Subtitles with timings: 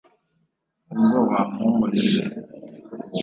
[0.93, 2.21] ubwo wampumurije